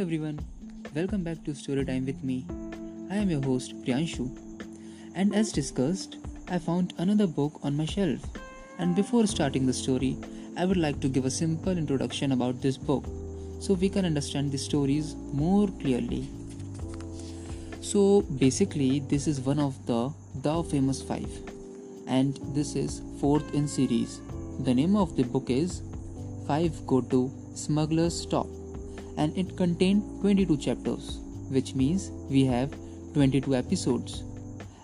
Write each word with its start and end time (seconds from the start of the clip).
Hello 0.00 0.08
everyone, 0.08 0.40
welcome 0.94 1.22
back 1.22 1.44
to 1.44 1.50
Storytime 1.50 2.06
with 2.06 2.24
me. 2.24 2.46
I 3.10 3.16
am 3.16 3.28
your 3.28 3.42
host 3.42 3.74
Priyanshu, 3.82 4.30
and 5.14 5.34
as 5.34 5.52
discussed, 5.52 6.16
I 6.48 6.58
found 6.58 6.94
another 6.96 7.26
book 7.26 7.60
on 7.62 7.76
my 7.76 7.84
shelf. 7.84 8.24
And 8.78 8.96
before 8.96 9.26
starting 9.26 9.66
the 9.66 9.74
story, 9.74 10.16
I 10.56 10.64
would 10.64 10.78
like 10.78 11.00
to 11.00 11.08
give 11.10 11.26
a 11.26 11.30
simple 11.30 11.76
introduction 11.76 12.32
about 12.32 12.62
this 12.62 12.78
book 12.78 13.04
so 13.58 13.74
we 13.74 13.90
can 13.90 14.06
understand 14.06 14.50
the 14.50 14.56
stories 14.56 15.16
more 15.34 15.68
clearly. 15.82 16.26
So 17.82 18.22
basically, 18.22 19.00
this 19.00 19.26
is 19.26 19.42
one 19.42 19.58
of 19.58 19.84
the 19.84 20.14
The 20.36 20.62
Famous 20.62 21.02
Five, 21.02 21.30
and 22.06 22.40
this 22.54 22.74
is 22.74 23.02
fourth 23.20 23.52
in 23.52 23.68
series. 23.68 24.22
The 24.60 24.72
name 24.72 24.96
of 24.96 25.14
the 25.14 25.24
book 25.24 25.50
is 25.50 25.82
Five 26.46 26.86
Go 26.86 27.02
To 27.02 27.30
Smuggler's 27.54 28.24
Top 28.24 28.46
and 29.20 29.36
it 29.36 29.56
contained 29.56 30.02
22 30.22 30.56
chapters, 30.56 31.18
which 31.56 31.74
means 31.74 32.10
we 32.28 32.44
have 32.46 32.70
22 33.14 33.54
episodes. 33.54 34.22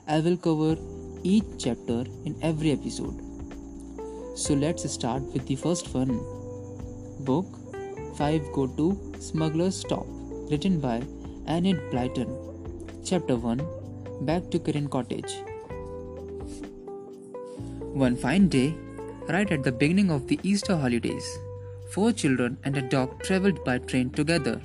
I 0.07 0.21
will 0.21 0.37
cover 0.37 0.77
each 1.23 1.45
chapter 1.59 2.05
in 2.25 2.37
every 2.43 2.73
episode. 2.73 3.23
So 4.35 4.55
let's 4.55 4.89
start 4.91 5.23
with 5.33 5.47
the 5.47 5.57
first 5.57 5.93
one. 5.95 6.13
Book 7.31 7.47
5 8.19 8.53
Go 8.53 8.67
to 8.81 8.87
Smuggler's 9.19 9.83
Top, 9.85 10.07
written 10.51 10.81
by 10.81 10.97
Enid 11.49 11.81
Blyton. 11.91 12.31
Chapter 13.05 13.37
1 13.37 13.67
Back 14.27 14.51
to 14.51 14.59
Kirrin 14.59 14.91
Cottage. 14.91 15.33
One 18.05 18.17
fine 18.17 18.49
day, 18.49 18.75
right 19.29 19.51
at 19.51 19.63
the 19.63 19.73
beginning 19.73 20.11
of 20.11 20.27
the 20.29 20.39
Easter 20.43 20.77
holidays, 20.77 21.27
Four 21.93 22.13
children 22.13 22.59
and 22.65 22.77
a 22.77 22.83
dog 22.83 23.23
traveled 23.23 23.65
by 23.65 23.79
train 23.79 24.11
together. 24.11 24.61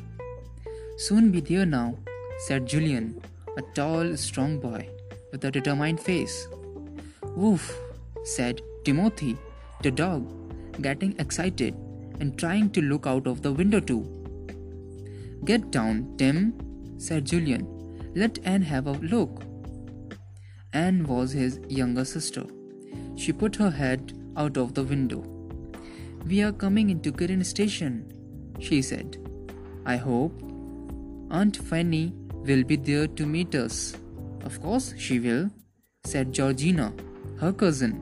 Soon 0.97 1.31
be 1.31 1.39
there 1.39 1.65
now, 1.65 1.95
said 2.47 2.65
Julian, 2.65 3.21
a 3.57 3.61
tall, 3.73 4.17
strong 4.17 4.59
boy 4.59 4.87
with 5.31 5.45
a 5.45 5.51
determined 5.51 5.99
face. 5.99 6.47
Woof, 7.35 7.77
said 8.23 8.61
Timothy, 8.83 9.37
the 9.81 9.91
dog, 9.91 10.27
getting 10.81 11.15
excited 11.19 11.75
and 12.19 12.37
trying 12.37 12.69
to 12.71 12.81
look 12.81 13.07
out 13.07 13.27
of 13.27 13.41
the 13.41 13.51
window 13.51 13.79
too. 13.79 14.03
Get 15.45 15.71
down, 15.71 16.15
Tim, 16.17 16.53
said 16.97 17.25
Julian. 17.25 17.67
Let 18.15 18.39
Anne 18.43 18.61
have 18.61 18.87
a 18.87 18.91
look. 18.91 19.43
Anne 20.73 21.03
was 21.07 21.31
his 21.31 21.59
younger 21.67 22.05
sister. 22.05 22.45
She 23.15 23.31
put 23.31 23.55
her 23.55 23.71
head 23.71 24.13
out 24.37 24.57
of 24.57 24.73
the 24.73 24.83
window. 24.83 25.23
We 26.25 26.41
are 26.43 26.51
coming 26.51 26.89
into 26.89 27.11
Kirrin 27.11 27.43
station, 27.43 28.11
she 28.59 28.81
said. 28.81 29.17
I 29.85 29.97
hope 29.97 30.31
Aunt 31.31 31.57
Fanny 31.57 32.13
will 32.45 32.63
be 32.63 32.75
there 32.75 33.07
to 33.07 33.25
meet 33.25 33.55
us. 33.55 33.95
Of 34.45 34.61
course 34.61 34.93
she 34.97 35.19
will, 35.19 35.49
said 36.03 36.31
Georgina, 36.31 36.93
her 37.39 37.51
cousin. 37.51 37.99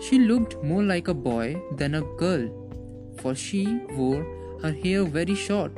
She 0.00 0.20
looked 0.20 0.62
more 0.62 0.84
like 0.84 1.08
a 1.08 1.14
boy 1.14 1.60
than 1.76 1.96
a 1.96 2.02
girl, 2.16 2.48
for 3.18 3.34
she 3.34 3.80
wore 3.90 4.24
her 4.62 4.72
hair 4.72 5.04
very 5.04 5.34
short 5.34 5.76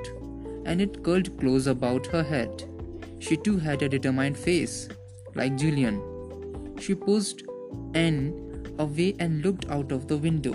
and 0.67 0.81
it 0.81 1.03
curled 1.03 1.39
close 1.41 1.67
about 1.67 2.07
her 2.07 2.23
head. 2.23 2.65
She 3.19 3.37
too 3.37 3.57
had 3.57 3.83
a 3.83 3.89
determined 3.89 4.37
face, 4.37 4.89
like 5.35 5.57
Julian. 5.57 6.03
She 6.79 6.95
pushed 6.95 7.43
Anne 7.95 8.75
away 8.79 9.15
and 9.19 9.43
looked 9.43 9.71
out 9.71 9.93
of 9.93 10.07
the 10.07 10.19
window. 10.19 10.55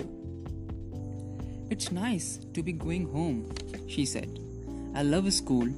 It's 1.68 1.90
nice 1.90 2.38
to 2.54 2.62
be 2.62 2.72
going 2.72 3.06
home, 3.12 3.52
she 3.88 4.06
said. 4.06 4.38
I 4.94 5.02
love 5.02 5.32
school, 5.32 5.68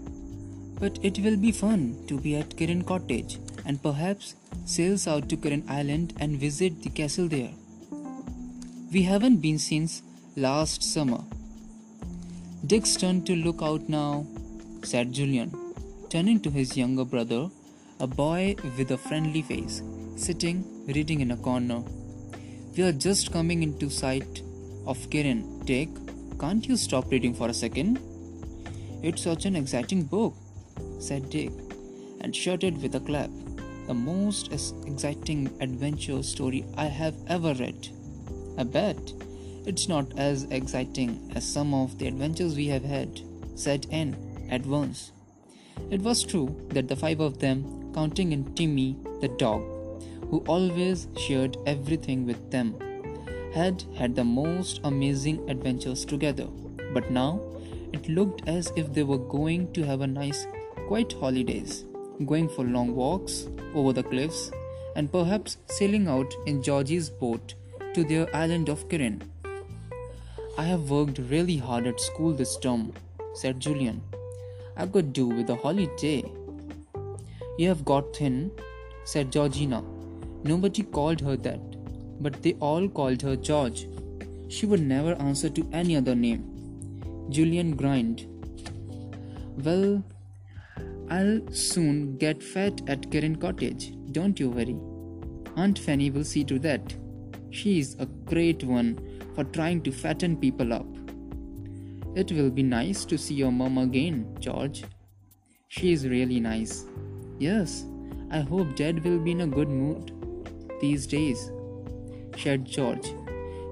but 0.79 0.99
it 1.03 1.19
will 1.21 1.37
be 1.37 1.51
fun 1.51 2.05
to 2.09 2.21
be 2.21 2.37
at 2.37 2.57
Kirrin 2.57 2.87
Cottage 2.87 3.39
and 3.65 3.83
perhaps 3.83 4.35
sail 4.67 4.99
out 5.07 5.31
to 5.31 5.37
Kirrin 5.39 5.65
Island 5.69 6.13
and 6.21 6.39
visit 6.39 6.83
the 6.83 6.91
castle 6.91 7.27
there. 7.27 7.53
We 8.93 9.03
haven't 9.03 9.39
been 9.39 9.59
since 9.59 10.03
last 10.37 10.83
summer. 10.83 11.23
Dick's 12.67 12.97
turn 12.97 13.25
to 13.25 13.35
look 13.35 13.63
out 13.63 13.89
now, 13.89 14.27
said 14.83 15.13
Julian, 15.13 15.51
turning 16.11 16.39
to 16.41 16.51
his 16.51 16.77
younger 16.77 17.05
brother, 17.05 17.49
a 17.99 18.07
boy 18.07 18.57
with 18.77 18.91
a 18.91 18.99
friendly 18.99 19.41
face, 19.41 19.83
sitting 20.17 20.65
reading 20.87 21.21
in 21.21 21.31
a 21.31 21.37
corner. 21.37 21.83
We 22.77 22.83
are 22.85 22.93
just 22.93 23.33
coming 23.33 23.63
into 23.63 23.89
sight 23.89 24.43
of 24.87 24.99
Kirrin. 25.11 25.58
Dick, 25.69 25.91
can't 26.41 26.67
you 26.67 26.79
stop 26.79 27.11
reading 27.11 27.35
for 27.35 27.49
a 27.49 27.53
second? 27.53 28.01
It's 29.03 29.21
such 29.21 29.45
an 29.45 29.55
exciting 29.55 30.05
book, 30.05 30.35
said 30.99 31.29
Dick, 31.29 31.53
and 32.23 32.35
shouted 32.35 32.81
with 32.81 32.95
a 32.95 33.01
clap. 33.01 33.29
The 33.87 33.93
most 33.93 34.51
exciting 34.51 35.55
adventure 35.61 36.23
story 36.23 36.65
I 36.79 36.87
have 36.87 37.17
ever 37.27 37.53
read. 37.53 37.91
I 38.57 38.63
bet 38.63 39.13
it's 39.67 39.89
not 39.89 40.11
as 40.17 40.45
exciting 40.45 41.31
as 41.35 41.47
some 41.47 41.75
of 41.75 41.99
the 41.99 42.07
adventures 42.07 42.57
we 42.57 42.69
have 42.69 42.85
had, 42.85 43.21
said 43.55 43.87
Anne 43.91 44.17
at 44.51 44.65
once. 44.65 45.13
It 45.91 46.01
was 46.01 46.25
true 46.25 46.49
that 46.71 46.89
the 46.89 46.97
five 46.97 47.21
of 47.21 47.41
them, 47.41 47.93
counting 47.93 48.33
in 48.33 48.55
Timmy 48.55 48.97
the 49.21 49.29
dog, 49.29 49.61
who 50.31 50.43
always 50.49 51.09
shared 51.19 51.59
everything 51.67 52.25
with 52.25 52.51
them, 52.51 52.75
had 53.53 53.85
had 53.97 54.15
the 54.15 54.25
most 54.25 54.81
amazing 54.85 55.49
adventures 55.51 56.05
together. 56.05 56.47
But 56.93 57.11
now 57.11 57.41
it 57.93 58.09
looked 58.09 58.49
as 58.49 58.73
if 58.77 58.93
they 58.93 59.03
were 59.03 59.19
going 59.19 59.73
to 59.73 59.85
have 59.85 60.01
a 60.01 60.07
nice, 60.07 60.47
quiet 60.87 61.13
holidays, 61.13 61.85
going 62.27 62.49
for 62.49 62.65
long 62.65 62.95
walks 62.95 63.49
over 63.75 63.93
the 63.93 64.03
cliffs, 64.03 64.51
and 64.97 65.11
perhaps 65.11 65.59
sailing 65.67 66.09
out 66.09 66.35
in 66.47 66.63
Georgie's 66.63 67.09
boat 67.09 67.55
to 67.95 68.05
their 68.05 68.35
island 68.35 68.69
of 68.69 68.89
Kirrin. 68.89 69.23
I 70.57 70.65
have 70.65 70.91
worked 70.91 71.19
really 71.31 71.57
hard 71.57 71.87
at 71.87 72.01
school 72.01 72.33
this 72.33 72.57
term, 72.57 72.93
said 73.35 73.61
Julian. 73.61 74.03
I 74.77 74.87
could 74.87 75.13
do 75.13 75.27
with 75.27 75.51
a 75.51 75.57
holiday. 75.57 76.25
You 77.59 77.69
have 77.69 77.85
got 77.85 78.17
thin, 78.17 78.51
said 79.05 79.33
Georgina. 79.33 79.85
Nobody 80.45 80.83
called 80.83 81.21
her 81.21 81.37
that 81.37 81.68
but 82.21 82.43
they 82.43 82.55
all 82.55 82.89
called 82.89 83.23
her 83.23 83.37
George. 83.37 83.87
She 84.49 84.67
would 84.67 84.81
never 84.81 85.15
answer 85.15 85.49
to 85.51 85.69
any 85.73 85.97
other 85.97 86.15
name. 86.15 86.45
Julian 87.31 87.77
grinned. 87.77 88.27
Well, 89.65 90.03
I'll 91.11 91.41
soon 91.53 92.17
get 92.19 92.43
fat 92.43 92.81
at 92.87 93.11
Kirrin 93.11 93.41
Cottage, 93.41 93.93
don't 94.13 94.39
you 94.39 94.51
worry. 94.51 94.79
Aunt 95.57 95.79
Fanny 95.79 96.11
will 96.11 96.25
see 96.25 96.45
to 96.45 96.59
that. 96.61 96.95
She 97.51 97.79
is 97.79 97.97
a 97.99 98.07
great 98.07 98.63
one 98.63 98.99
for 99.35 99.45
trying 99.45 99.83
to 99.83 99.91
fatten 99.91 100.37
people 100.37 100.73
up. 100.73 100.87
It 102.15 102.33
will 102.33 102.51
be 102.51 102.63
nice 102.63 103.05
to 103.07 103.19
see 103.19 103.35
your 103.35 103.53
mom 103.53 103.79
again, 103.79 104.37
George. 104.41 104.85
She 105.69 105.93
is 105.93 106.09
really 106.09 106.41
nice. 106.41 106.85
Yes, 107.39 107.85
I 108.31 108.41
hope 108.41 108.77
Dad 108.77 109.05
will 109.05 109.19
be 109.19 109.33
in 109.33 109.43
a 109.43 109.47
good 109.47 109.69
mood 109.69 110.13
these 110.81 111.07
days 111.07 111.51
said 112.43 112.65
George. 112.65 113.13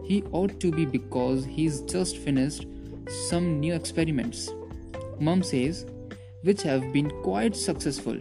He 0.05 0.23
ought 0.33 0.61
to 0.61 0.71
be 0.71 0.85
because 0.85 1.45
he's 1.45 1.81
just 1.83 2.17
finished 2.19 2.67
some 3.29 3.61
new 3.61 3.75
experiments. 3.75 4.51
Mum 5.21 5.43
says, 5.43 5.87
which 6.43 6.63
have 6.63 6.93
been 6.93 7.11
quite 7.23 7.57
successful. 7.57 8.19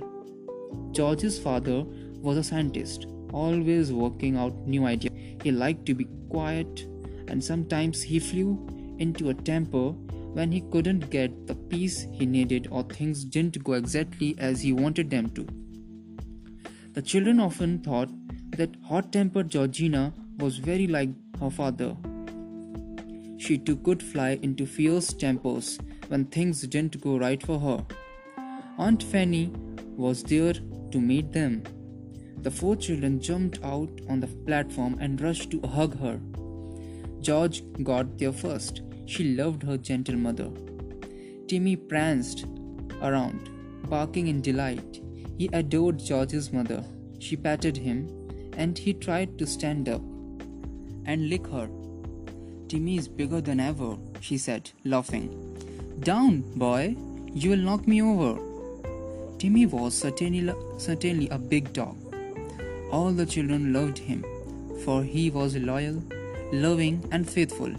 George's 0.92 1.38
father 1.38 1.84
was 2.22 2.38
a 2.38 2.44
scientist, 2.44 3.08
always 3.34 3.92
working 3.92 4.38
out 4.38 4.56
new 4.66 4.86
ideas. 4.86 5.14
He 5.44 5.52
liked 5.52 5.86
to 5.88 5.94
be 5.94 6.08
quiet, 6.30 6.88
and 7.28 7.44
sometimes 7.44 8.02
he 8.02 8.20
flew 8.20 8.96
into 9.00 9.30
a 9.30 9.34
temper 9.34 9.90
when 10.38 10.52
he 10.52 10.62
couldn't 10.72 11.10
get 11.10 11.48
the 11.48 11.56
peace 11.56 12.08
he 12.12 12.26
needed 12.26 12.68
or 12.72 12.84
things 12.84 13.24
didn't 13.24 13.64
go 13.64 13.74
exactly 13.74 14.36
as 14.38 14.62
he 14.62 14.74
wanted 14.74 15.10
them 15.10 15.30
to. 15.32 15.46
The 16.94 17.02
children 17.02 17.40
often 17.40 17.80
thought 17.80 18.10
that 18.58 18.76
hot 18.84 19.12
tempered 19.12 19.50
Georgina 19.50 20.14
was 20.38 20.58
very 20.58 20.88
like 20.88 21.10
her 21.40 21.50
father. 21.50 21.96
She 23.38 23.58
too 23.58 23.78
could 23.78 24.02
fly 24.02 24.40
into 24.42 24.66
fierce 24.66 25.14
tempers 25.14 25.78
when 26.08 26.26
things 26.26 26.62
didn't 26.62 27.02
go 27.02 27.18
right 27.18 27.42
for 27.42 27.60
her. 27.60 27.86
Aunt 28.78 29.04
Fanny 29.04 29.52
was 29.96 30.24
there 30.24 30.54
to 30.54 31.00
meet 31.00 31.32
them. 31.32 31.64
The 32.42 32.52
four 32.52 32.76
children 32.76 33.20
jumped 33.20 33.64
out 33.64 33.90
on 34.10 34.20
the 34.20 34.28
platform 34.28 34.98
and 35.00 35.22
rushed 35.22 35.52
to 35.52 35.62
hug 35.62 36.00
her. 36.00 36.20
George 37.22 37.64
got 37.84 38.18
there 38.18 38.34
first. 38.34 38.82
She 39.06 39.36
loved 39.36 39.64
her 39.64 39.78
gentle 39.78 40.16
mother. 40.16 40.50
Timmy 41.48 41.76
pranced 41.76 42.46
around, 43.02 43.50
barking 43.90 44.28
in 44.28 44.42
delight. 44.42 45.02
He 45.38 45.50
adored 45.54 46.00
George's 46.00 46.52
mother. 46.52 46.84
She 47.20 47.36
patted 47.36 47.78
him, 47.78 48.10
and 48.58 48.78
he 48.78 48.94
tried 48.94 49.38
to 49.38 49.48
stand 49.48 49.90
up 49.90 50.02
and 51.06 51.30
lick 51.30 51.48
her. 51.48 51.70
Timmy 52.68 52.98
is 52.98 53.08
bigger 53.08 53.42
than 53.42 53.60
ever, 53.60 53.98
she 54.20 54.38
said, 54.38 54.72
laughing. 54.84 55.30
Down, 56.00 56.42
boy! 56.56 56.96
You 57.34 57.52
will 57.52 57.58
knock 57.58 57.88
me 57.88 58.02
over. 58.02 58.40
Timmy 59.38 59.66
was 59.66 59.94
certainly, 59.94 60.54
certainly 60.78 61.30
a 61.30 61.38
big 61.38 61.74
dog. 61.74 61.98
All 62.92 63.12
the 63.12 63.26
children 63.26 63.74
loved 63.74 63.98
him, 63.98 64.26
for 64.84 65.04
he 65.04 65.30
was 65.30 65.56
loyal, 65.56 66.02
loving, 66.52 67.08
and 67.12 67.30
faithful. 67.30 67.72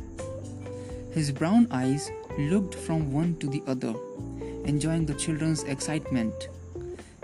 His 1.12 1.32
brown 1.32 1.66
eyes 1.70 2.10
looked 2.38 2.74
from 2.74 3.12
one 3.12 3.36
to 3.38 3.46
the 3.46 3.62
other, 3.66 3.94
enjoying 4.64 5.06
the 5.06 5.14
children's 5.14 5.62
excitement. 5.64 6.48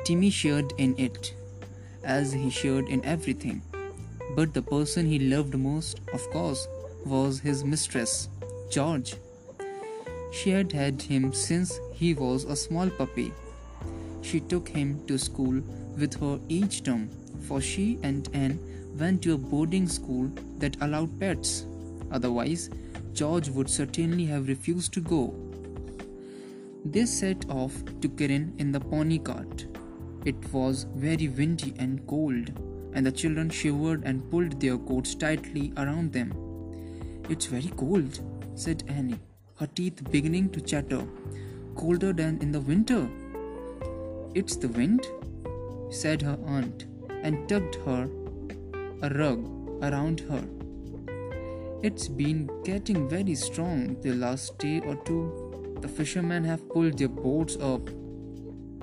Timmy 0.05 0.31
shared 0.31 0.73
in 0.79 0.99
it, 0.99 1.35
as 2.03 2.33
he 2.33 2.49
shared 2.51 2.89
in 2.89 3.05
everything. 3.05 3.63
But 4.35 4.55
the 4.55 4.63
person 4.63 5.07
he 5.07 5.19
loved 5.19 5.57
most, 5.57 6.01
of 6.13 6.29
course, 6.31 6.67
was 7.05 7.41
his 7.41 7.65
mistress, 7.65 8.29
George. 8.71 9.15
She 10.33 10.51
had 10.51 10.73
had 10.73 11.03
him 11.03 11.33
since 11.33 11.79
he 11.93 12.15
was 12.15 12.45
a 12.45 12.57
small 12.57 12.89
puppy. 12.89 13.33
She 14.23 14.41
took 14.41 14.69
him 14.69 15.05
to 15.07 15.19
school 15.19 15.61
with 15.99 16.15
her 16.21 16.41
each 16.49 16.83
term, 16.85 17.11
for 17.47 17.61
she 17.61 17.99
and 18.03 18.29
Anne 18.33 18.59
went 18.99 19.23
to 19.23 19.35
a 19.35 19.39
boarding 19.39 19.89
school 19.89 20.31
that 20.59 20.77
allowed 20.81 21.19
pets. 21.21 21.67
Otherwise, 22.11 22.71
George 23.13 23.49
would 23.51 23.69
certainly 23.69 24.25
have 24.25 24.49
refused 24.49 24.93
to 24.95 25.01
go. 25.01 25.35
They 26.85 27.05
set 27.05 27.49
off 27.51 27.75
to 28.01 28.09
Kirrin 28.09 28.55
in 28.59 28.73
the 28.73 28.81
pony 28.81 29.19
cart. 29.19 29.67
It 30.25 30.53
was 30.53 30.87
very 30.95 31.29
windy 31.29 31.75
and 31.79 32.07
cold, 32.07 32.51
and 32.95 33.07
the 33.07 33.13
children 33.13 33.51
shivered 33.51 34.05
and 34.05 34.31
pulled 34.31 34.61
their 34.61 34.79
coats 34.79 35.15
tightly 35.15 35.73
around 35.77 36.13
them. 36.13 36.33
It's 37.29 37.47
very 37.47 37.73
cold, 37.77 38.21
said 38.55 38.85
Annie, 38.89 39.21
her 39.59 39.67
teeth 39.67 40.03
beginning 40.11 40.51
to 40.51 40.61
chatter. 40.61 41.05
Colder 41.75 42.13
than 42.13 42.39
in 42.43 42.53
the 42.53 42.61
winter. 42.61 43.09
It's 44.35 44.57
the 44.57 44.69
wind, 44.69 45.07
said 45.91 46.23
her 46.23 46.39
aunt, 46.47 46.87
and 47.23 47.49
tugged 47.49 47.77
her 47.87 48.09
a 49.03 49.09
rug 49.11 49.49
around 49.83 50.21
her. 50.21 50.45
It's 51.83 52.09
been 52.09 52.49
getting 52.65 53.09
very 53.09 53.35
strong 53.35 54.01
the 54.03 54.15
last 54.15 54.59
day 54.59 54.81
or 54.81 54.97
two. 54.97 55.77
The 55.81 55.89
fishermen 55.89 56.45
have 56.45 56.69
pulled 56.69 56.99
their 56.99 57.09
boats 57.09 57.57
up 57.57 57.89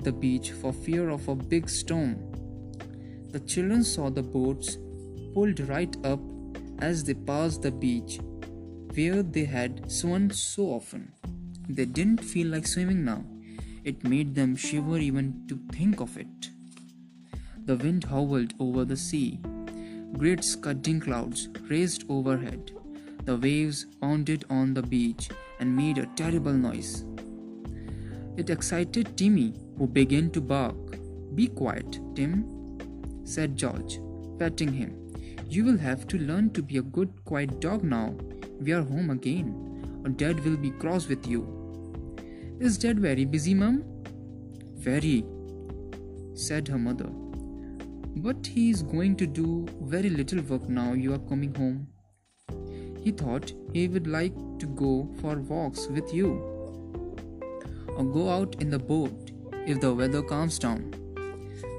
the 0.02 0.12
beach 0.12 0.52
for 0.52 0.72
fear 0.72 1.10
of 1.10 1.28
a 1.28 1.34
big 1.34 1.68
storm. 1.68 2.29
The 3.32 3.40
children 3.40 3.84
saw 3.84 4.10
the 4.10 4.22
boats 4.22 4.78
pulled 5.34 5.60
right 5.68 5.96
up 6.04 6.20
as 6.80 7.04
they 7.04 7.14
passed 7.14 7.62
the 7.62 7.70
beach 7.70 8.18
where 8.94 9.22
they 9.22 9.44
had 9.44 9.90
swum 9.90 10.30
so 10.30 10.64
often. 10.64 11.12
They 11.68 11.84
didn't 11.84 12.24
feel 12.24 12.48
like 12.48 12.66
swimming 12.66 13.04
now. 13.04 13.24
It 13.84 14.02
made 14.02 14.34
them 14.34 14.56
shiver 14.56 14.98
even 14.98 15.46
to 15.48 15.60
think 15.72 16.00
of 16.00 16.16
it. 16.18 16.50
The 17.66 17.76
wind 17.76 18.04
howled 18.04 18.54
over 18.58 18.84
the 18.84 18.96
sea. 18.96 19.38
Great 20.18 20.42
scudding 20.42 20.98
clouds 20.98 21.48
raced 21.68 22.04
overhead. 22.08 22.72
The 23.24 23.36
waves 23.36 23.86
pounded 24.00 24.44
on 24.50 24.74
the 24.74 24.82
beach 24.82 25.28
and 25.60 25.76
made 25.76 25.98
a 25.98 26.06
terrible 26.16 26.52
noise. 26.52 27.04
It 28.36 28.50
excited 28.50 29.16
Timmy, 29.16 29.54
who 29.78 29.86
began 29.86 30.30
to 30.30 30.40
bark. 30.40 30.98
Be 31.36 31.46
quiet, 31.46 32.00
Tim, 32.16 32.59
said 33.34 33.56
George, 33.56 34.00
patting 34.38 34.72
him. 34.72 34.92
You 35.48 35.64
will 35.64 35.78
have 35.78 36.06
to 36.08 36.18
learn 36.18 36.50
to 36.50 36.62
be 36.62 36.78
a 36.78 36.82
good, 36.82 37.24
quiet 37.24 37.60
dog 37.60 37.84
now. 37.84 38.14
We 38.60 38.72
are 38.72 38.82
home 38.82 39.10
again, 39.10 39.48
or 40.04 40.10
Dad 40.10 40.44
will 40.44 40.56
be 40.56 40.70
cross 40.70 41.08
with 41.08 41.26
you. 41.26 41.42
Is 42.58 42.78
Dad 42.78 43.00
very 43.00 43.24
busy, 43.24 43.54
Mum? 43.54 43.82
Very, 44.74 45.24
said 46.34 46.68
her 46.68 46.78
mother. 46.78 47.10
But 48.16 48.46
he 48.46 48.70
is 48.70 48.82
going 48.82 49.16
to 49.16 49.26
do 49.26 49.66
very 49.82 50.10
little 50.10 50.42
work 50.42 50.68
now 50.68 50.92
you 50.92 51.14
are 51.14 51.24
coming 51.30 51.54
home. 51.54 51.86
He 53.02 53.12
thought 53.12 53.52
he 53.72 53.88
would 53.88 54.06
like 54.06 54.34
to 54.58 54.66
go 54.66 55.08
for 55.20 55.36
walks 55.36 55.86
with 55.86 56.12
you 56.12 56.32
or 57.96 58.04
go 58.04 58.28
out 58.28 58.56
in 58.60 58.70
the 58.70 58.78
boat 58.78 59.30
if 59.66 59.80
the 59.80 59.94
weather 59.94 60.22
calms 60.22 60.58
down. 60.58 60.92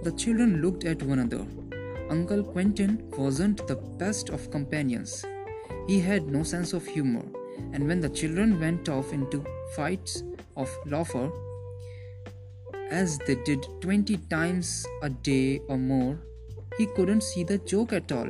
The 0.03 0.11
children 0.13 0.63
looked 0.63 0.83
at 0.83 1.03
one 1.03 1.19
another. 1.19 1.45
Uncle 2.09 2.43
Quentin 2.43 3.07
wasn't 3.15 3.67
the 3.67 3.75
best 3.75 4.29
of 4.29 4.49
companions. 4.49 5.23
He 5.87 5.99
had 5.99 6.27
no 6.27 6.41
sense 6.41 6.73
of 6.73 6.87
humor, 6.87 7.23
and 7.73 7.87
when 7.87 8.01
the 8.01 8.09
children 8.09 8.59
went 8.59 8.89
off 8.89 9.13
into 9.13 9.45
fights 9.75 10.23
of 10.57 10.75
laughter, 10.87 11.29
as 12.89 13.19
they 13.19 13.35
did 13.45 13.63
20 13.81 14.17
times 14.29 14.85
a 15.03 15.09
day 15.09 15.61
or 15.67 15.77
more, 15.77 16.19
he 16.79 16.87
couldn't 16.87 17.21
see 17.21 17.43
the 17.43 17.59
joke 17.59 17.93
at 17.93 18.11
all. 18.11 18.29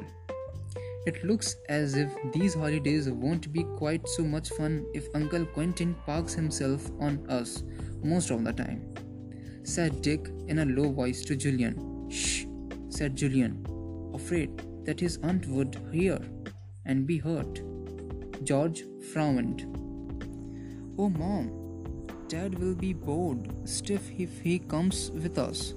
It 1.07 1.23
looks 1.23 1.55
as 1.69 1.95
if 1.95 2.11
these 2.33 2.53
holidays 2.53 3.09
won't 3.09 3.51
be 3.53 3.63
quite 3.77 4.07
so 4.09 4.23
much 4.23 4.49
fun 4.49 4.85
if 4.93 5.07
Uncle 5.15 5.45
Quentin 5.45 5.95
parks 6.05 6.33
himself 6.33 6.91
on 6.99 7.25
us 7.29 7.63
most 8.03 8.29
of 8.29 8.43
the 8.43 8.51
time, 8.53 8.93
said 9.63 10.01
Dick 10.01 10.29
in 10.47 10.59
a 10.59 10.65
low 10.65 10.91
voice 10.91 11.23
to 11.25 11.35
Julian. 11.35 12.09
Shh, 12.09 12.45
said 12.89 13.15
Julian, 13.15 13.65
afraid 14.13 14.61
that 14.85 14.99
his 14.99 15.17
aunt 15.23 15.47
would 15.47 15.77
hear 15.91 16.19
and 16.85 17.05
be 17.05 17.17
hurt. 17.17 17.61
George 18.43 18.83
frowned. 19.13 19.65
Oh, 20.97 21.09
Mom, 21.09 21.51
Dad 22.27 22.57
will 22.59 22.75
be 22.75 22.93
bored 22.93 23.49
stiff 23.65 24.09
if 24.17 24.41
he 24.41 24.59
comes 24.59 25.11
with 25.11 25.37
us, 25.37 25.73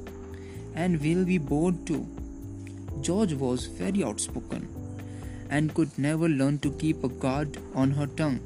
and 0.74 1.00
we'll 1.00 1.24
be 1.24 1.38
bored 1.38 1.86
too. 1.86 2.06
George 3.00 3.34
was 3.34 3.66
very 3.66 4.02
outspoken 4.02 4.68
and 5.50 5.74
could 5.74 5.96
never 5.98 6.28
learn 6.28 6.58
to 6.60 6.70
keep 6.72 7.04
a 7.04 7.08
guard 7.08 7.58
on 7.74 7.90
her 7.90 8.06
tongue. 8.06 8.40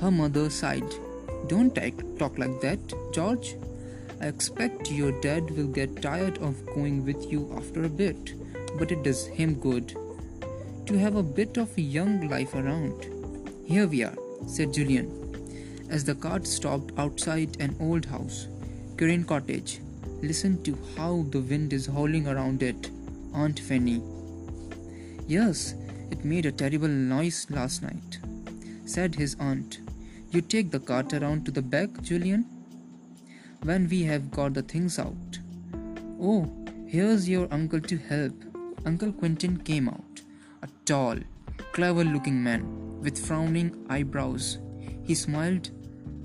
Her 0.00 0.10
mother 0.10 0.50
sighed. 0.50 0.94
Don't 1.48 1.74
talk 2.18 2.38
like 2.38 2.60
that, 2.60 2.80
George. 3.12 3.56
I 4.24 4.28
expect 4.28 4.90
your 4.90 5.12
dad 5.20 5.50
will 5.50 5.66
get 5.66 6.00
tired 6.00 6.38
of 6.38 6.64
going 6.74 7.04
with 7.04 7.30
you 7.30 7.52
after 7.58 7.84
a 7.84 7.90
bit, 7.90 8.32
but 8.78 8.90
it 8.90 9.02
does 9.02 9.26
him 9.26 9.52
good 9.60 9.94
to 10.86 10.98
have 10.98 11.16
a 11.16 11.22
bit 11.22 11.58
of 11.58 11.78
young 11.78 12.30
life 12.30 12.54
around. 12.54 13.04
Here 13.66 13.86
we 13.86 14.02
are, 14.02 14.16
said 14.46 14.72
Julian, 14.72 15.10
as 15.90 16.04
the 16.04 16.14
cart 16.14 16.46
stopped 16.46 16.94
outside 16.96 17.60
an 17.60 17.76
old 17.78 18.06
house, 18.06 18.48
Kirrin 18.96 19.26
Cottage. 19.26 19.80
Listen 20.22 20.62
to 20.62 20.78
how 20.96 21.26
the 21.28 21.42
wind 21.42 21.74
is 21.74 21.84
howling 21.84 22.26
around 22.26 22.62
it, 22.62 22.90
Aunt 23.34 23.60
Fanny. 23.60 24.00
Yes, 25.26 25.74
it 26.10 26.24
made 26.24 26.46
a 26.46 26.52
terrible 26.52 26.88
noise 26.88 27.46
last 27.50 27.82
night, 27.82 28.20
said 28.86 29.14
his 29.14 29.36
aunt. 29.38 29.80
You 30.30 30.40
take 30.40 30.70
the 30.70 30.80
cart 30.80 31.12
around 31.12 31.44
to 31.44 31.50
the 31.50 31.60
back, 31.60 32.00
Julian? 32.00 32.53
When 33.64 33.88
we 33.88 34.02
have 34.02 34.30
got 34.30 34.52
the 34.52 34.60
things 34.60 34.98
out. 34.98 35.38
Oh, 36.20 36.52
here's 36.86 37.26
your 37.26 37.48
uncle 37.50 37.80
to 37.80 37.96
help. 37.96 38.34
Uncle 38.84 39.10
Quentin 39.10 39.56
came 39.56 39.88
out, 39.88 40.20
a 40.62 40.68
tall, 40.84 41.16
clever 41.72 42.04
looking 42.04 42.42
man 42.42 43.00
with 43.00 43.16
frowning 43.26 43.86
eyebrows. 43.88 44.58
He 45.02 45.14
smiled 45.14 45.70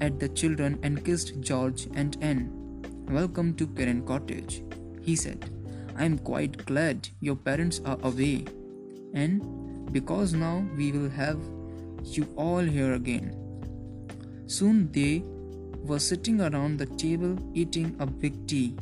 at 0.02 0.20
the 0.20 0.28
children 0.28 0.80
and 0.84 1.06
kissed 1.06 1.40
George 1.40 1.88
and 1.94 2.18
Anne. 2.20 2.52
Welcome 3.10 3.54
to 3.56 3.68
Karen 3.68 4.06
Cottage, 4.06 4.62
he 5.02 5.16
said. 5.16 5.50
I 5.96 6.04
am 6.04 6.18
quite 6.18 6.66
glad 6.66 7.08
your 7.22 7.38
parents 7.38 7.80
are 7.86 8.00
away. 8.04 8.48
And 9.14 9.94
because 9.94 10.34
now 10.34 10.68
we 10.76 10.92
will 10.92 11.10
have 11.10 11.40
you 12.04 12.28
all 12.36 12.60
here 12.60 12.96
again. 12.96 13.34
Soon 14.46 14.92
they 14.92 15.24
were 15.84 16.00
sitting 16.00 16.42
around 16.42 16.78
the 16.78 16.86
table 16.86 17.38
eating 17.54 17.96
a 18.00 18.06
big 18.06 18.48
tea. 18.48 18.76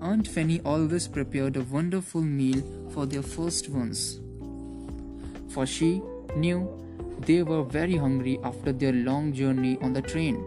Aunt 0.00 0.26
Fanny 0.26 0.60
always 0.64 1.08
prepared 1.08 1.56
a 1.56 1.62
wonderful 1.62 2.22
meal 2.22 2.62
for 2.92 3.06
their 3.06 3.22
first 3.22 3.68
ones, 3.68 4.20
for 5.48 5.66
she 5.66 6.02
knew 6.36 6.68
they 7.26 7.42
were 7.42 7.62
very 7.62 7.96
hungry 7.96 8.38
after 8.44 8.72
their 8.72 8.92
long 8.92 9.32
journey 9.32 9.78
on 9.82 9.92
the 9.92 10.02
train. 10.02 10.42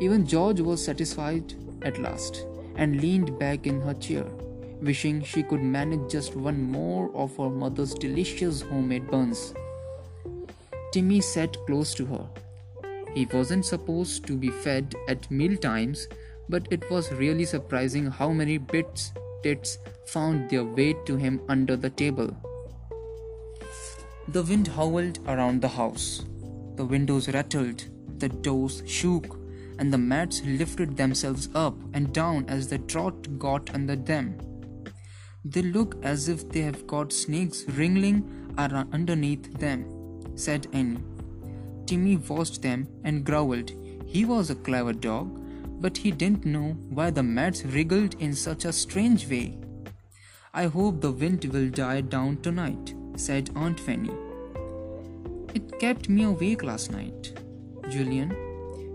Even 0.00 0.26
George 0.26 0.60
was 0.60 0.84
satisfied 0.84 1.54
at 1.82 1.98
last 1.98 2.44
and 2.76 3.00
leaned 3.00 3.38
back 3.38 3.66
in 3.66 3.80
her 3.80 3.94
chair 3.94 4.26
wishing 4.80 5.22
she 5.22 5.42
could 5.42 5.62
manage 5.62 6.10
just 6.10 6.36
one 6.36 6.62
more 6.62 7.10
of 7.14 7.36
her 7.36 7.50
mother's 7.50 7.94
delicious 7.94 8.60
homemade 8.62 9.10
buns. 9.10 9.54
Timmy 10.92 11.20
sat 11.20 11.56
close 11.66 11.94
to 11.94 12.06
her. 12.06 12.26
He 13.16 13.24
wasn't 13.32 13.64
supposed 13.64 14.26
to 14.26 14.36
be 14.36 14.50
fed 14.50 14.94
at 15.08 15.30
meal 15.30 15.56
times, 15.56 16.06
but 16.50 16.68
it 16.70 16.90
was 16.90 17.10
really 17.12 17.46
surprising 17.46 18.10
how 18.10 18.30
many 18.30 18.58
bits 18.58 19.14
tits 19.42 19.78
found 20.06 20.50
their 20.50 20.64
way 20.64 20.92
to 21.06 21.16
him 21.16 21.40
under 21.48 21.76
the 21.76 21.88
table. 21.88 22.36
The 24.28 24.42
wind 24.42 24.68
howled 24.68 25.20
around 25.26 25.62
the 25.62 25.68
house. 25.80 26.26
The 26.74 26.84
windows 26.84 27.28
rattled. 27.38 27.84
the 28.18 28.28
doors 28.28 28.82
shook 28.86 29.24
and 29.78 29.92
the 29.92 30.02
mats 30.12 30.42
lifted 30.60 30.96
themselves 30.96 31.48
up 31.54 31.74
and 31.94 32.12
down 32.12 32.46
as 32.48 32.68
the 32.68 32.78
draught 32.92 33.38
got 33.38 33.74
under 33.74 33.96
them. 34.12 34.38
They 35.44 35.62
look 35.62 35.98
as 36.02 36.28
if 36.28 36.48
they 36.50 36.62
have 36.68 36.86
got 36.86 37.12
snakes 37.12 37.64
wriggling 37.68 38.22
underneath 38.58 39.52
them, 39.66 39.84
said 40.34 40.66
Annie. 40.72 41.15
Timmy 41.86 42.16
watched 42.16 42.62
them 42.62 42.88
and 43.04 43.24
growled. 43.24 43.70
He 44.06 44.24
was 44.24 44.50
a 44.50 44.54
clever 44.54 44.92
dog, 44.92 45.42
but 45.80 45.96
he 45.96 46.10
didn't 46.10 46.44
know 46.44 46.70
why 46.88 47.10
the 47.10 47.22
mats 47.22 47.64
wriggled 47.64 48.14
in 48.14 48.34
such 48.34 48.64
a 48.64 48.72
strange 48.72 49.28
way. 49.28 49.58
I 50.54 50.66
hope 50.66 51.00
the 51.00 51.12
wind 51.12 51.44
will 51.44 51.68
die 51.68 52.00
down 52.00 52.38
tonight, 52.38 52.94
said 53.16 53.50
Aunt 53.54 53.78
Fanny. 53.78 54.10
It 55.54 55.78
kept 55.78 56.08
me 56.08 56.24
awake 56.24 56.62
last 56.62 56.90
night. 56.90 57.32
Julian, 57.90 58.30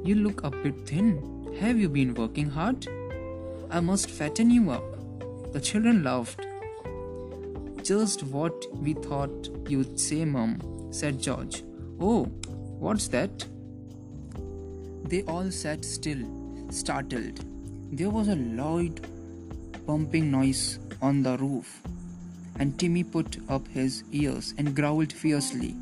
you 0.03 0.15
look 0.15 0.43
a 0.43 0.51
bit 0.51 0.87
thin. 0.87 1.55
Have 1.59 1.77
you 1.79 1.87
been 1.89 2.13
working 2.13 2.49
hard? 2.49 2.87
I 3.69 3.79
must 3.79 4.09
fatten 4.09 4.49
you 4.49 4.71
up. 4.71 5.53
The 5.53 5.61
children 5.61 6.03
laughed. 6.03 6.45
Just 7.83 8.23
what 8.23 8.65
we 8.73 8.93
thought 8.93 9.49
you'd 9.67 9.99
say, 9.99 10.25
Mum, 10.25 10.89
said 10.91 11.21
George. 11.21 11.63
Oh, 11.99 12.31
what's 12.81 13.07
that? 13.09 13.45
They 15.03 15.21
all 15.23 15.51
sat 15.51 15.85
still, 15.85 16.21
startled. 16.71 17.39
There 17.91 18.09
was 18.09 18.27
a 18.27 18.35
loud 18.35 19.01
pumping 19.85 20.31
noise 20.31 20.79
on 21.01 21.21
the 21.21 21.37
roof, 21.37 21.81
and 22.57 22.77
Timmy 22.79 23.03
put 23.03 23.37
up 23.49 23.67
his 23.67 24.03
ears 24.11 24.55
and 24.57 24.75
growled 24.75 25.13
fiercely. 25.13 25.75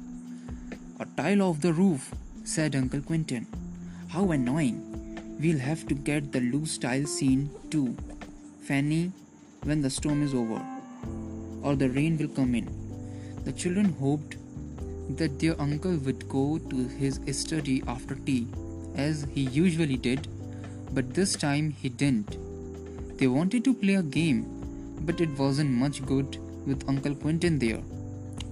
A 1.00 1.06
tile 1.16 1.42
off 1.42 1.62
the 1.62 1.72
roof, 1.72 2.12
said 2.44 2.76
Uncle 2.76 3.02
Quentin. 3.02 3.48
How 4.10 4.32
annoying! 4.32 4.86
We'll 5.40 5.60
have 5.60 5.88
to 5.88 5.94
get 5.94 6.34
the 6.34 6.42
loose 6.42 6.78
tile 6.78 7.06
seen 7.06 7.50
too, 7.70 7.96
Fanny, 8.64 9.14
when 9.64 9.82
the 9.82 9.90
storm 9.90 10.22
is 10.22 10.34
over, 10.34 10.62
or 11.64 11.78
the 11.78 11.90
rain 11.90 12.18
will 12.18 12.28
come 12.28 12.56
in. 12.56 12.68
The 13.46 13.54
children 13.54 13.94
hoped 14.02 14.36
that 15.18 15.40
their 15.40 15.60
uncle 15.60 15.98
would 15.98 16.28
go 16.30 16.58
to 16.58 16.88
his 16.88 17.20
study 17.32 17.84
after 17.88 18.16
tea, 18.16 18.48
as 18.96 19.26
he 19.34 19.42
usually 19.42 19.98
did, 19.98 20.28
but 20.94 21.14
this 21.14 21.36
time 21.36 21.72
he 21.72 21.90
didn't. 21.90 22.38
They 23.18 23.28
wanted 23.28 23.64
to 23.66 23.74
play 23.74 23.96
a 23.96 24.04
game, 24.04 24.46
but 25.02 25.20
it 25.22 25.30
wasn't 25.38 25.72
much 25.72 26.06
good 26.06 26.38
with 26.66 26.88
Uncle 26.88 27.16
Quentin 27.16 27.60
there. 27.60 27.82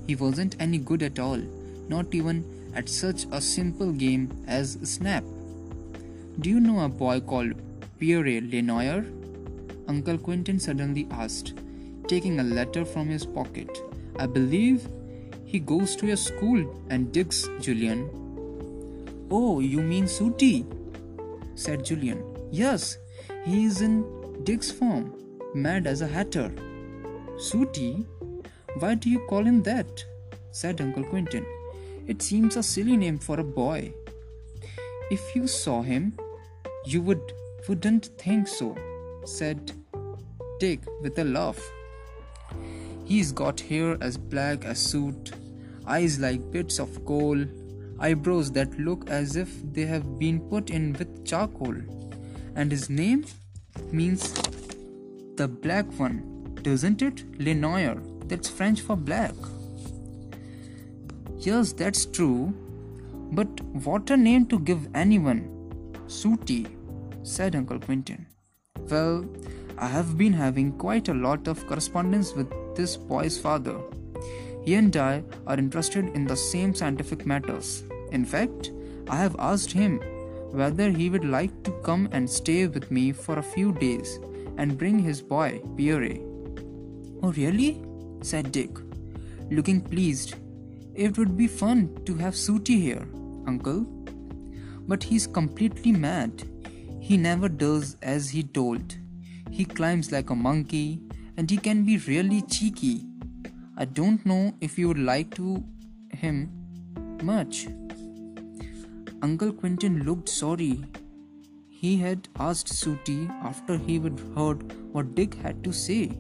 He 0.07 0.15
wasn't 0.15 0.55
any 0.59 0.77
good 0.77 1.03
at 1.03 1.19
all, 1.19 1.41
not 1.87 2.13
even 2.13 2.43
at 2.73 2.89
such 2.89 3.25
a 3.31 3.41
simple 3.41 3.91
game 3.91 4.31
as 4.47 4.77
Snap. 4.83 5.23
Do 6.39 6.49
you 6.49 6.59
know 6.59 6.85
a 6.85 6.89
boy 6.89 7.19
called 7.19 7.53
Pierre 7.99 8.41
Lenoir? 8.41 9.05
Uncle 9.87 10.17
Quentin 10.17 10.59
suddenly 10.59 11.07
asked, 11.11 11.53
taking 12.07 12.39
a 12.39 12.43
letter 12.43 12.85
from 12.85 13.07
his 13.07 13.25
pocket. 13.25 13.69
I 14.19 14.25
believe 14.25 14.87
he 15.48 15.60
goes 15.60 15.96
to 15.96 16.12
a 16.12 16.18
school 16.18 16.62
and 16.89 17.12
digs, 17.12 17.48
Julian. 17.62 18.10
Oh, 19.32 19.60
you 19.62 19.82
mean 19.82 20.08
Sooty? 20.08 20.66
said 21.56 21.86
Julian. 21.86 22.22
Yes, 22.51 22.98
he 23.46 23.63
is 23.63 23.82
in 23.82 24.04
Dick's 24.44 24.70
form, 24.70 25.13
mad 25.56 25.88
as 25.88 26.01
a 26.01 26.08
hatter. 26.08 26.51
Sooty? 27.38 28.06
Why 28.80 28.96
do 28.96 29.10
you 29.10 29.20
call 29.27 29.44
him 29.44 29.63
that? 29.63 30.06
said 30.51 30.82
Uncle 30.82 31.06
Quentin. 31.06 31.46
It 32.08 32.22
seems 32.22 32.58
a 32.58 32.63
silly 32.63 32.98
name 32.98 33.18
for 33.18 33.39
a 33.39 33.44
boy. 33.44 33.94
If 35.10 35.34
you 35.34 35.48
saw 35.48 35.82
him, 35.82 36.18
you 36.86 37.01
would 37.01 37.34
wouldn't 37.70 38.08
think 38.18 38.48
so, 38.48 38.75
said 39.25 39.72
Dick 40.60 40.82
with 41.01 41.18
a 41.20 41.24
laugh. 41.24 41.60
He's 43.06 43.32
got 43.32 43.62
hair 43.62 43.98
as 44.01 44.18
black 44.18 44.66
as 44.66 44.80
soot, 44.80 45.32
eyes 45.88 46.20
like 46.20 46.51
bits 46.51 46.79
of 46.79 47.03
coal, 47.06 47.46
eyebrows 48.00 48.51
that 48.51 48.79
look 48.79 49.10
as 49.10 49.36
if 49.36 49.50
they 49.74 49.86
have 49.86 50.20
been 50.20 50.39
put 50.50 50.70
in 50.70 50.94
with 50.94 51.25
charcoal, 51.25 51.75
and 52.56 52.72
his 52.72 52.89
name 52.89 53.25
means 53.91 54.34
the 55.36 55.48
black 55.48 55.86
one, 56.00 56.58
doesn't 56.62 57.01
it? 57.01 57.24
Lenoir. 57.39 57.98
That's 58.25 58.50
French 58.50 58.82
for 58.82 58.96
black. 58.96 59.34
Yes, 61.39 61.72
that's 61.72 62.06
true. 62.06 62.53
But 63.32 63.48
what 63.86 64.10
a 64.10 64.17
name 64.17 64.46
to 64.48 64.60
give 64.60 64.88
anyone. 64.96 65.94
Sooty, 66.08 66.67
said 67.24 67.56
Uncle 67.56 67.79
Quentin. 67.79 68.25
Well, 68.89 69.25
I 69.77 69.88
have 69.88 70.17
been 70.17 70.34
having 70.34 70.72
quite 70.72 71.08
a 71.10 71.13
lot 71.13 71.48
of 71.48 71.65
correspondence 71.67 72.34
with 72.34 72.51
this 72.75 72.98
boy's 72.98 73.38
father. 73.38 73.77
He 74.67 74.75
and 74.75 74.97
I 74.97 75.24
are 75.45 75.57
interested 75.57 76.09
in 76.13 76.27
the 76.27 76.36
same 76.36 76.75
scientific 76.75 77.25
matters. 77.25 77.83
In 78.12 78.25
fact, 78.25 78.71
I 79.07 79.15
have 79.15 79.38
asked 79.39 79.71
him 79.71 80.01
whether 80.51 80.91
he 80.91 81.09
would 81.09 81.24
like 81.24 81.63
to 81.63 81.71
come 81.86 82.09
and 82.12 82.29
stay 82.29 82.67
with 82.67 82.91
me 82.91 83.13
for 83.13 83.39
a 83.39 83.50
few 83.53 83.71
days 83.71 84.19
and 84.57 84.77
bring 84.77 85.00
his 85.00 85.21
boy, 85.21 85.62
Pierre. 85.77 86.17
Oh, 87.24 87.31
really? 87.38 87.81
said 88.21 88.51
Dick, 88.51 88.71
looking 89.50 89.79
pleased 89.79 90.36
it 90.95 91.17
would 91.17 91.38
be 91.38 91.47
fun 91.47 91.97
to 92.03 92.15
have 92.15 92.36
Sooty 92.36 92.77
here, 92.77 93.07
uncle. 93.47 93.86
But 94.86 95.01
he's 95.01 95.27
completely 95.27 95.93
mad. 95.93 96.43
He 97.00 97.15
never 97.15 97.47
does 97.47 97.95
as 98.01 98.31
he 98.31 98.43
told. 98.43 98.97
He 99.50 99.63
climbs 99.63 100.12
like 100.12 100.29
a 100.29 100.36
monkey 100.36 101.03
and 101.38 101.50
he 101.50 101.55
can 101.55 101.86
be 101.86 102.00
really 102.00 102.41
cheeky. 102.41 103.06
I 103.79 103.86
don't 103.86 104.25
know 104.25 104.55
if 104.60 104.79
you 104.79 104.88
would 104.88 104.98
like 104.98 105.36
to 105.36 105.63
him 106.12 106.50
much. 107.22 107.67
Uncle 109.22 109.51
Quentin 109.51 110.03
looked 110.03 110.29
sorry. 110.29 110.84
He 111.69 111.98
had 111.98 112.27
asked 112.39 112.69
Sooty 112.69 113.27
after 113.43 113.77
he 113.77 114.00
had 114.00 114.19
heard 114.36 114.63
what 114.93 115.13
Dick 115.13 115.36
had 115.36 115.63
to 115.63 115.72
say. 115.72 116.17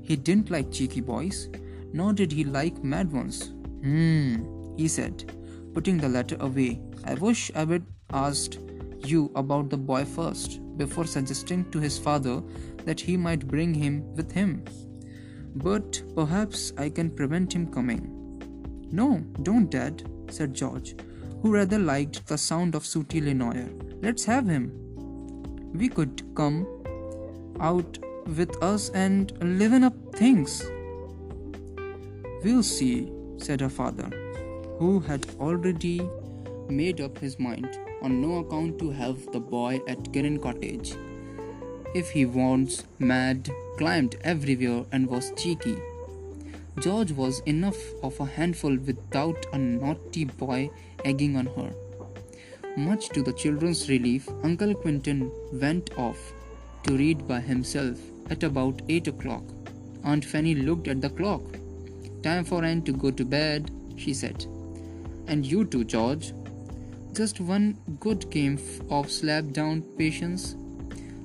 He 0.00 0.14
didn't 0.14 0.50
like 0.50 0.70
cheeky 0.70 1.00
boys, 1.00 1.48
nor 1.92 2.12
did 2.12 2.30
he 2.30 2.44
like 2.44 2.84
mad 2.84 3.10
ones. 3.12 3.52
Hmm, 3.82 4.76
he 4.76 4.86
said, 4.86 5.32
putting 5.74 5.98
the 5.98 6.08
letter 6.08 6.36
away. 6.38 6.80
I 7.04 7.14
wish 7.14 7.50
I 7.56 7.64
had 7.64 7.84
asked 8.12 8.60
you 9.04 9.32
about 9.34 9.70
the 9.70 9.76
boy 9.76 10.04
first, 10.04 10.60
before 10.76 11.04
suggesting 11.06 11.68
to 11.72 11.80
his 11.80 11.98
father 11.98 12.42
that 12.84 13.00
he 13.00 13.16
might 13.16 13.48
bring 13.48 13.74
him 13.74 14.14
with 14.14 14.30
him. 14.30 14.64
But 15.56 16.02
perhaps 16.14 16.72
I 16.76 16.90
can 16.90 17.10
prevent 17.10 17.54
him 17.54 17.72
coming. 17.72 18.12
No, 18.92 19.24
don't, 19.42 19.70
Dad, 19.70 20.08
said 20.28 20.54
George, 20.54 20.94
who 21.40 21.52
rather 21.52 21.78
liked 21.78 22.26
the 22.26 22.36
sound 22.36 22.74
of 22.74 22.84
Sooty 22.84 23.20
Lenoir. 23.20 23.68
Let's 24.02 24.24
have 24.26 24.46
him. 24.46 24.70
We 25.72 25.88
could 25.88 26.22
come 26.34 26.66
out 27.58 27.98
with 28.36 28.62
us 28.62 28.90
and 28.90 29.32
liven 29.58 29.82
up 29.82 29.94
things. 30.14 30.70
We'll 32.44 32.62
see, 32.62 33.10
said 33.38 33.60
her 33.60 33.68
father, 33.68 34.10
who 34.78 35.00
had 35.00 35.26
already 35.40 36.08
made 36.68 37.00
up 37.00 37.18
his 37.18 37.38
mind 37.38 37.78
on 38.02 38.20
no 38.20 38.38
account 38.40 38.78
to 38.78 38.90
have 38.90 39.24
the 39.32 39.40
boy 39.40 39.80
at 39.88 40.12
Kirrin 40.12 40.40
Cottage. 40.40 40.94
If 41.94 42.10
he 42.10 42.26
wants 42.26 42.84
mad, 42.98 43.50
climbed 43.76 44.16
everywhere, 44.22 44.84
and 44.92 45.06
was 45.06 45.32
cheeky. 45.36 45.76
George 46.80 47.12
was 47.12 47.40
enough 47.46 47.78
of 48.02 48.18
a 48.20 48.26
handful 48.26 48.76
without 48.76 49.46
a 49.52 49.58
naughty 49.58 50.24
boy 50.24 50.70
egging 51.04 51.36
on 51.36 51.46
her. 51.46 51.72
Much 52.76 53.08
to 53.08 53.22
the 53.22 53.32
children's 53.32 53.88
relief, 53.88 54.28
Uncle 54.42 54.74
Quentin 54.74 55.30
went 55.52 55.96
off 55.96 56.32
to 56.82 56.96
read 56.96 57.26
by 57.26 57.40
himself 57.40 57.98
at 58.28 58.42
about 58.42 58.82
eight 58.88 59.08
o'clock. 59.08 59.42
Aunt 60.04 60.24
Fanny 60.24 60.54
looked 60.54 60.88
at 60.88 61.00
the 61.00 61.08
clock. 61.08 61.42
Time 62.22 62.44
for 62.44 62.62
Anne 62.64 62.82
to 62.82 62.92
go 62.92 63.10
to 63.10 63.24
bed, 63.24 63.70
she 63.96 64.12
said. 64.12 64.44
And 65.26 65.46
you 65.46 65.64
too, 65.64 65.84
George. 65.84 66.32
Just 67.14 67.40
one 67.40 67.78
good 67.98 68.30
game 68.30 68.58
of 68.90 69.10
slap 69.10 69.50
down 69.52 69.82
patience. 69.96 70.54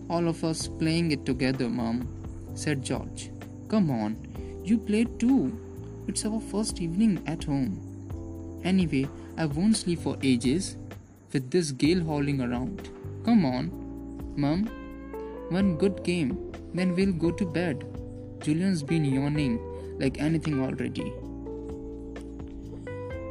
All 0.09 0.27
of 0.27 0.43
us 0.45 0.67
playing 0.67 1.11
it 1.11 1.25
together, 1.25 1.67
Mom, 1.67 2.07
said 2.53 2.83
George. 2.83 3.31
Come 3.67 3.89
on, 3.89 4.17
you 4.63 4.77
played 4.77 5.19
too. 5.19 5.57
It's 6.07 6.25
our 6.25 6.39
first 6.39 6.81
evening 6.81 7.23
at 7.27 7.43
home. 7.43 8.61
Anyway, 8.63 9.07
I 9.37 9.45
won't 9.45 9.77
sleep 9.77 9.99
for 9.99 10.17
ages 10.21 10.77
with 11.33 11.49
this 11.51 11.71
gale 11.71 12.03
howling 12.03 12.41
around. 12.41 12.89
Come 13.25 13.45
on, 13.45 13.71
Mum. 14.35 14.65
One 15.49 15.77
good 15.77 16.03
game, 16.03 16.51
then 16.73 16.95
we'll 16.95 17.13
go 17.13 17.31
to 17.31 17.45
bed. 17.45 17.85
Julian's 18.39 18.83
been 18.83 19.05
yawning 19.05 19.59
like 19.99 20.19
anything 20.19 20.61
already. 20.61 21.13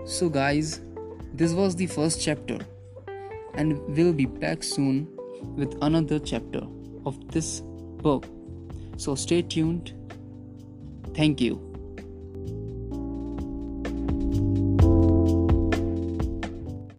So, 0.06 0.28
guys, 0.28 0.80
this 1.34 1.52
was 1.52 1.76
the 1.76 1.86
first 1.86 2.20
chapter. 2.20 2.58
and 3.54 3.78
we'll 3.96 4.12
be 4.12 4.26
back 4.26 4.62
soon 4.62 5.08
with 5.56 5.76
another 5.82 6.18
chapter 6.18 6.60
of 7.06 7.16
this 7.32 7.60
book. 8.02 8.26
So 9.00 9.14
stay 9.14 9.40
tuned. 9.40 9.94
Thank 11.14 11.40
you. 11.40 11.69